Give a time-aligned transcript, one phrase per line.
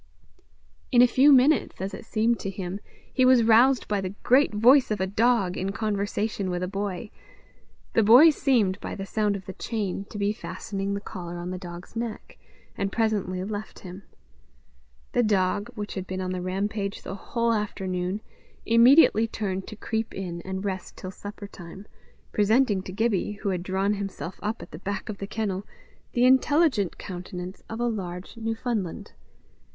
[0.91, 2.79] In a few minutes, as it seemed to him,
[3.13, 7.11] he was roused by the great voice of a dog in conversation with a boy:
[7.93, 11.51] the boy seemed, by the sound of the chain, to be fastening the collar on
[11.51, 12.39] the dog's neck,
[12.75, 14.01] and presently left him.
[15.11, 18.21] The dog, which had been on the rampage the whole afternoon,
[18.65, 21.85] immediately turned to creep in and rest till supper time,
[22.31, 25.63] presenting to Gibbie, who had drawn himself up at the back of the kennel,
[26.13, 29.11] the intelligent countenance of a large Newfoundland.